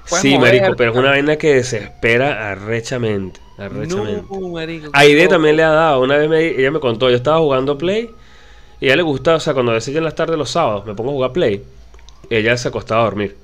[0.08, 0.60] Puedes Sí, moverte.
[0.60, 3.40] marico, pero es una vaina que desespera arrechamente.
[3.56, 4.26] Arrechamente.
[4.30, 4.90] No, marico.
[4.92, 6.00] Aide también le ha dado.
[6.02, 8.10] Una vez me- ella me contó, yo estaba jugando Play
[8.80, 10.50] y a ella le gustaba, o sea, cuando a veces yo en las tardes los
[10.50, 11.62] sábados me pongo a jugar Play,
[12.30, 13.36] ella se acostaba a dormir.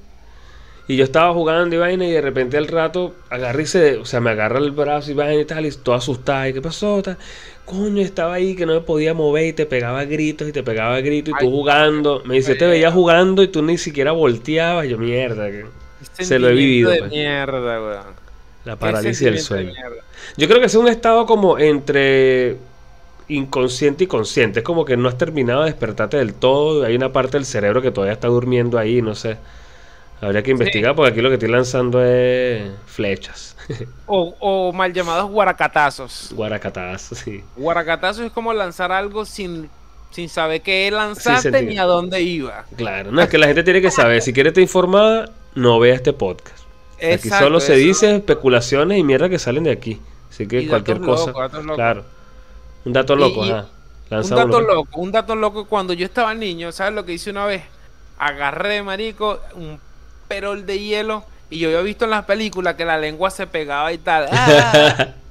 [0.89, 4.05] Y yo estaba jugando y vaina y de repente al rato agarré y se, o
[4.05, 6.49] sea, me agarra el brazo y vaina y tal, y todo asustada.
[6.49, 7.01] ¿Y qué pasó?
[7.03, 7.17] Tal?
[7.65, 11.01] Coño, estaba ahí que no me podía mover y te pegaba gritos y te pegaba
[11.01, 12.23] gritos y tú Ay, jugando.
[12.25, 14.89] Me dice, te veía jugando y tú ni siquiera volteabas.
[14.89, 15.67] Yo, mierda, que Qué
[16.13, 16.91] se lo he vivido.
[16.91, 17.11] de pues.
[17.11, 18.21] mierda, weón.
[18.65, 19.73] La parálisis del sueño.
[19.73, 20.01] de.
[20.37, 22.59] Yo creo que es un estado como entre
[23.29, 24.61] inconsciente y consciente.
[24.61, 26.85] Es como que no has terminado de despertarte del todo.
[26.85, 29.39] Hay una parte del cerebro que todavía está durmiendo ahí, no sé.
[30.21, 33.57] Habría que investigar porque aquí lo que estoy lanzando es flechas.
[34.07, 36.33] O, o mal llamados guaracatazos.
[36.35, 37.45] Guaracatazos, sí.
[37.57, 39.71] Guaracatazos es como lanzar algo sin,
[40.11, 42.65] sin saber qué lanzaste ni a dónde iba.
[42.77, 44.23] Claro, no es que la gente tiene que saber.
[44.23, 46.59] Si quiere estar informada, no vea este podcast.
[46.97, 47.87] Aquí Exacto, solo se eso.
[47.87, 50.01] dice especulaciones y mierda que salen de aquí.
[50.31, 51.39] Así que Y cualquier datos cosa.
[51.39, 51.65] datos.
[51.75, 52.05] Claro.
[52.85, 53.67] Un dato loco, y- ajá.
[54.11, 55.67] Un dato loco, un dato loco.
[55.67, 57.63] Cuando yo estaba niño, ¿sabes lo que hice una vez?
[58.19, 59.79] Agarré, marico, un
[60.29, 61.25] perol de hielo.
[61.49, 64.29] Y yo había visto en las películas que la lengua se pegaba y tal.
[64.33, 65.09] ¡Ah!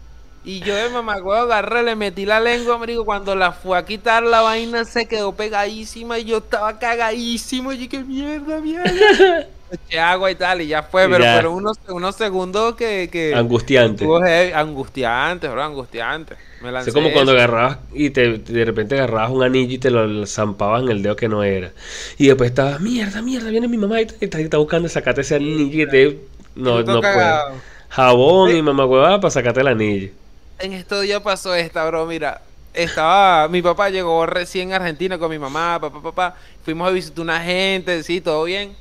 [0.45, 3.03] Y yo de mamagüevo agarré, le metí la lengua, marico.
[3.03, 7.73] Cuando la fue a quitar, la vaina se quedó pegadísima y yo estaba cagadísimo.
[7.73, 8.89] Y yo, qué mierda, mierda.
[9.71, 11.07] Eché agua y tal, y ya fue.
[11.09, 11.25] Pero ya.
[11.25, 13.09] fueron unos, unos segundos que.
[13.11, 14.17] que Angustiante.
[14.17, 16.37] heavy, angustiante, bro, angustiante.
[16.59, 17.33] Me lancé Es como cuando eso.
[17.33, 21.15] agarrabas y te, de repente agarrabas un anillo y te lo zampabas en el dedo
[21.15, 21.73] que no era.
[22.17, 25.83] Y después estabas, mierda, mierda, viene mi mamá y está, está buscando sacarte ese anillo
[25.83, 26.29] y te...
[26.55, 27.37] No, no puede.
[27.41, 27.63] cagado.
[27.89, 30.11] Jabón y mamá huevada para sacarte el anillo.
[30.57, 32.05] En estos días pasó esta, bro.
[32.05, 32.41] Mira,
[32.73, 33.47] estaba.
[33.47, 36.35] Mi papá llegó recién a Argentina con mi mamá, papá, papá.
[36.61, 38.77] Fuimos a visitar una gente, sí, todo bien.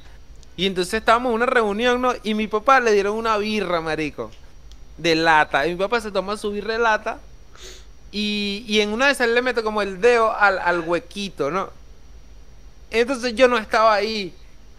[0.58, 2.12] Y entonces estábamos en una reunión, ¿no?
[2.24, 4.32] Y mi papá le dieron una birra, marico.
[4.96, 5.64] De lata.
[5.68, 7.20] Y mi papá se toma su birra de lata.
[8.10, 11.70] Y, y en una de esas le mete como el dedo al, al huequito, ¿no?
[12.90, 14.34] Entonces yo no estaba ahí.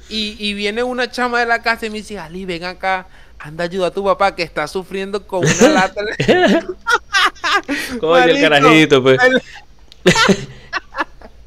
[0.10, 3.08] Y, y viene una chama de la casa y me dice, Ali, ven acá.
[3.40, 6.02] Anda, ayuda a tu papá que está sufriendo con una lata.
[8.02, 9.18] Coño, el carajito, pues.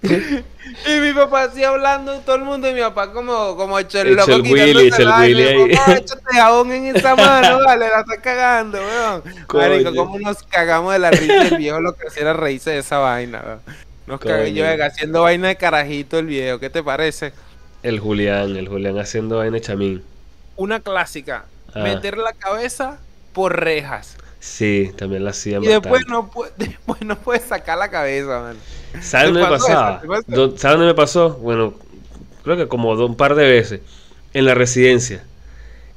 [0.87, 4.15] y mi papá así hablando, todo el mundo, y mi papá como, como hecho el
[4.15, 5.09] loco el Willy, el.
[5.09, 5.71] Willy ahí.
[5.97, 9.23] Échate jabón en esa mano, vale, la estás cagando, weón.
[9.53, 12.99] Marico, cómo nos cagamos de la risa el viejo lo que hacía reírse de esa
[12.99, 13.61] vaina, weón.
[14.07, 17.33] Nos cagué yo haciendo vaina de carajito el viejo, ¿qué te parece?
[17.83, 20.05] El Julián, el Julián haciendo vaina de chamín.
[20.57, 21.81] Una clásica, Ah.
[21.85, 22.99] meter la cabeza
[23.33, 24.17] por rejas.
[24.41, 28.57] Sí, también la hacía Y después no, pu- después no puedes sacar la cabeza, man.
[29.01, 30.01] ¿Sabes ¿Te dónde me pasaba?
[30.57, 31.31] ¿Sabes dónde me pasó?
[31.37, 31.75] Bueno,
[32.45, 33.81] creo que como un par de veces.
[34.35, 35.25] En la residencia.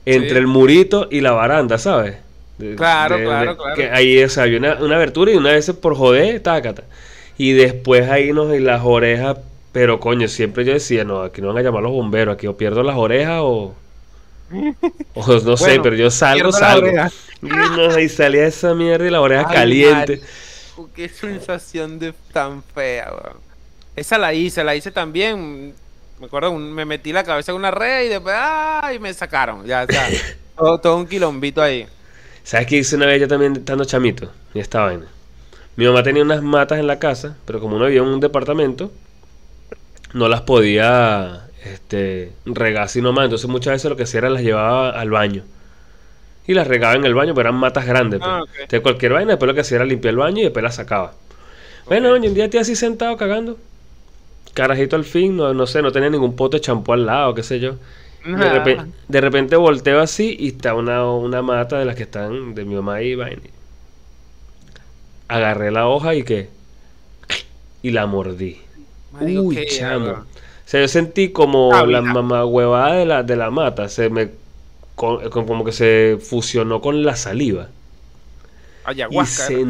[0.06, 0.38] Entre Sí.
[0.40, 2.18] el murito y la baranda, ¿sabes?
[2.58, 3.76] De- Claro, claro, claro.
[3.76, 6.84] Que ahí o sea, había una, una abertura y una vez por joder, tácata.
[7.38, 9.38] Y después ahí nos y las orejas.
[9.72, 12.56] Pero coño, siempre yo decía, no, aquí no van a llamar los bomberos, aquí o
[12.58, 13.76] pierdo las orejas o.
[15.14, 16.88] O no sé, pero yo salgo, salgo.
[17.42, 20.22] Y, no, y salía esa mierda y la oreja Ay, caliente.
[20.94, 23.38] Qué sensación de tan fea, weón.
[23.96, 25.74] Esa la hice, la hice también.
[26.20, 29.00] Me acuerdo, un- me metí la cabeza en una red y después, ¡ay!
[29.00, 29.66] me sacaron.
[29.66, 30.08] Ya está.
[30.58, 31.88] todo, todo un quilombito ahí.
[32.44, 34.32] ¿Sabes qué hice una vez yo también estando chamito?
[34.54, 35.08] Y esta vaina.
[35.76, 38.92] Mi mamá tenía unas matas en la casa, pero como no en un departamento,
[40.14, 43.26] no las podía este, regar así nomás.
[43.26, 45.44] Entonces muchas veces lo que hacía era las llevaba al baño.
[46.48, 48.20] Y las regaba en el baño, pero eran matas grandes.
[48.20, 48.30] pues.
[48.32, 48.42] Ah.
[48.54, 51.14] Entonces cualquier vaina, después lo que hacía era limpiar el baño y después las sacaba.
[51.88, 52.16] Bueno, Ok.
[52.20, 53.58] oye, un día estoy así sentado cagando.
[54.54, 57.44] Carajito al fin, no, no sé, no tenía ningún pote de champú al lado, qué
[57.44, 57.74] sé yo.
[58.24, 58.64] De, Nah.
[58.64, 62.64] repe- de repente volteo así y está una, una mata de las que están de
[62.66, 63.42] mi mamá ahí, vaina.
[65.28, 66.50] Agarré la hoja y que
[67.82, 68.62] y la mordí.
[69.12, 70.10] Marico, Uy, qué chamo.
[70.12, 70.24] O
[70.68, 74.30] sea, yo sentí como Ah, la mamá huevada de la, de la mata, se me
[74.96, 77.70] con- como que se fusionó con la saliva.
[78.88, 79.48] Y Ayahuasca.
[79.48, 79.64] se,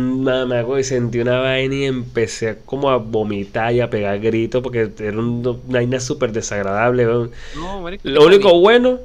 [0.63, 4.89] güey, sentí una vaina y empecé a como a vomitar y a pegar gritos porque
[4.99, 7.05] era un- una vaina súper desagradable.
[7.07, 7.31] weón.
[7.55, 8.99] No, marico, Lo único bueno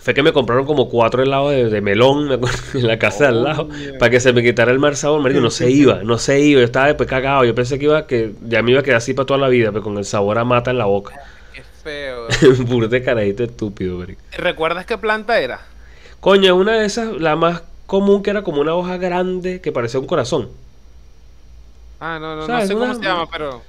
[0.00, 3.24] fue que me compraron como cuatro helados de, de melón me acuerdo, en la casa
[3.24, 3.98] de al lado Coño.
[3.98, 5.20] para que se me quitara el mal sabor.
[5.20, 6.60] marico, no se iba, no se iba.
[6.60, 7.44] Yo estaba después cagado.
[7.44, 9.70] Yo pensé que iba que ya me iba a quedar así para toda la vida,
[9.72, 11.14] pero con el sabor a mata en la boca.
[11.82, 12.28] Feo.
[12.66, 14.20] Burde carajito estúpido, marico.
[14.32, 15.60] ¿Recuerdas qué planta era?
[16.20, 20.00] Coño, una de esas, la más común que era como una hoja grande que parecía
[20.00, 20.50] un corazón.
[22.00, 22.68] Ah, no, no, no ¿Sabes?
[22.68, 23.62] sé cómo Una- se llama, pero.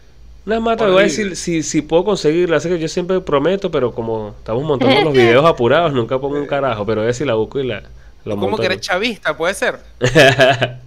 [0.46, 2.60] Una mata, voy a decir si, si puedo conseguirla.
[2.60, 6.48] Sé que yo siempre prometo, pero como estamos montando los videos apurados, nunca pongo un
[6.48, 6.86] carajo.
[6.86, 7.84] Pero voy a ver si la busco y la,
[8.26, 9.38] la ¿Cómo que eres chavista?
[9.38, 9.80] Puede ser.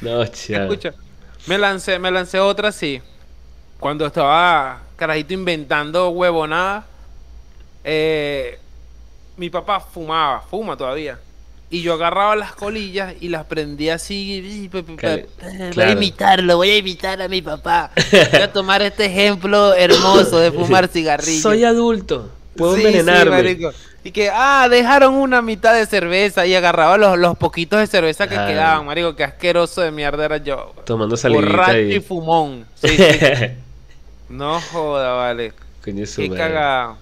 [0.00, 0.62] no, chao.
[0.62, 0.94] Escucha,
[1.46, 3.00] me lancé, me lancé otra así.
[3.82, 6.86] Cuando estaba carajito inventando huevonada.
[7.82, 8.56] Eh,
[9.36, 11.18] mi papá fumaba, fuma todavía.
[11.68, 14.70] Y yo agarraba las colillas y las prendía así.
[14.70, 17.90] Voy a imitarlo, voy a imitar a mi papá.
[18.12, 21.42] Voy a tomar este ejemplo hermoso de fumar cigarrillos.
[21.42, 23.58] Soy adulto, puedo envenenarme.
[24.04, 28.28] y que, ah, dejaron una mitad de cerveza y agarraba los, los poquitos de cerveza
[28.28, 29.16] que quedaban, marico.
[29.16, 30.72] Qué asqueroso de mierda era yo.
[30.84, 31.40] Tomando salida.
[31.40, 31.98] Borracho y...
[31.98, 32.64] fumón.
[34.32, 35.52] no joda, vale.
[35.84, 36.96] Qué cagado.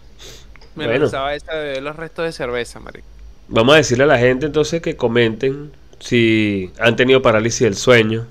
[0.74, 1.00] Me bueno.
[1.02, 3.06] pensaba esa de beber los restos de cerveza, marico.
[3.48, 8.26] Vamos a decirle a la gente entonces que comenten si han tenido parálisis del sueño,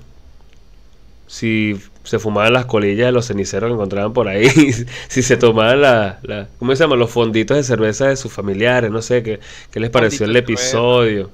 [1.26, 4.48] si se fumaban las colillas de los ceniceros que encontraban por ahí,
[5.08, 6.96] si se tomaban la, ¿cómo se llama?
[6.96, 11.30] Los fonditos de cerveza de sus familiares, no sé, qué, qué les pareció el episodio.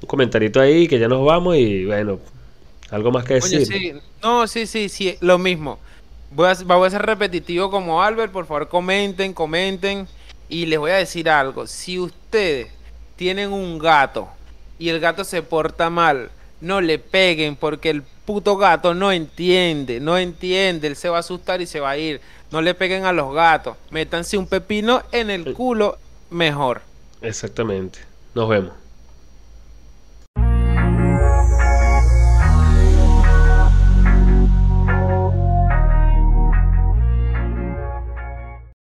[0.00, 2.20] Un comentarito ahí que ya nos vamos y bueno,
[2.90, 3.66] algo más que decir.
[3.66, 3.92] sí.
[4.22, 5.80] No, sí, sí, sí, lo mismo.
[6.34, 10.08] Voy a, voy a ser repetitivo como Albert, por favor comenten, comenten.
[10.48, 12.68] Y les voy a decir algo, si ustedes
[13.16, 14.28] tienen un gato
[14.78, 20.00] y el gato se porta mal, no le peguen porque el puto gato no entiende,
[20.00, 22.20] no entiende, él se va a asustar y se va a ir.
[22.50, 25.98] No le peguen a los gatos, métanse un pepino en el culo
[26.30, 26.82] mejor.
[27.22, 28.00] Exactamente.
[28.34, 28.81] Nos vemos.